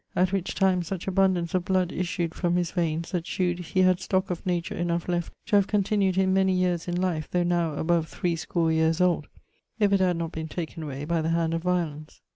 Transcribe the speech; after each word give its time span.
At 0.15 0.31
which 0.33 0.55
time 0.55 0.81
such 0.81 1.07
abundance 1.07 1.53
of 1.53 1.65
bloud 1.65 1.91
issued 1.91 2.33
from 2.33 2.55
his 2.55 2.71
veines 2.71 3.11
that 3.11 3.27
shewed 3.27 3.59
he 3.59 3.81
had 3.83 3.99
stock 3.99 4.31
of 4.31 4.43
nature 4.47 4.73
enough 4.73 5.07
left 5.07 5.31
to 5.45 5.57
have 5.57 5.67
continued 5.67 6.15
him 6.15 6.33
many 6.33 6.53
yeares 6.53 6.87
in 6.87 6.97
life 6.99 7.29
though 7.29 7.43
now 7.43 7.75
above 7.75 8.07
3 8.07 8.35
score 8.35 8.71
yeares 8.71 8.99
old, 8.99 9.27
if 9.77 9.93
it 9.93 9.99
had 9.99 10.17
not 10.17 10.31
been 10.31 10.47
taken 10.47 10.81
away 10.81 11.05
by 11.05 11.21
the 11.21 11.29
hand 11.29 11.53
of 11.53 11.61
violence. 11.61 12.19